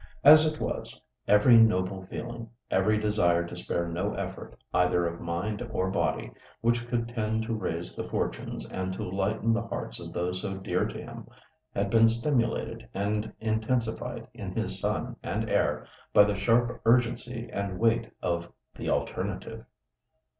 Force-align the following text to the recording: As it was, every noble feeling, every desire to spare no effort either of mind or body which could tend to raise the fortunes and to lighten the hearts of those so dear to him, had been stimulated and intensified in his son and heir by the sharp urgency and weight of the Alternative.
As 0.23 0.51
it 0.51 0.59
was, 0.59 0.99
every 1.27 1.57
noble 1.57 2.07
feeling, 2.07 2.49
every 2.71 2.97
desire 2.97 3.45
to 3.45 3.55
spare 3.55 3.87
no 3.87 4.15
effort 4.15 4.57
either 4.73 5.05
of 5.05 5.21
mind 5.21 5.61
or 5.71 5.91
body 5.91 6.31
which 6.59 6.87
could 6.87 7.07
tend 7.07 7.43
to 7.43 7.53
raise 7.53 7.93
the 7.93 8.03
fortunes 8.03 8.65
and 8.65 8.91
to 8.95 9.03
lighten 9.07 9.53
the 9.53 9.61
hearts 9.61 9.99
of 9.99 10.11
those 10.11 10.41
so 10.41 10.57
dear 10.57 10.85
to 10.85 10.97
him, 10.99 11.27
had 11.75 11.91
been 11.91 12.09
stimulated 12.09 12.89
and 12.95 13.31
intensified 13.39 14.27
in 14.33 14.55
his 14.55 14.79
son 14.79 15.17
and 15.21 15.47
heir 15.51 15.85
by 16.13 16.23
the 16.23 16.35
sharp 16.35 16.81
urgency 16.85 17.47
and 17.53 17.77
weight 17.77 18.11
of 18.23 18.51
the 18.73 18.89
Alternative. 18.89 19.65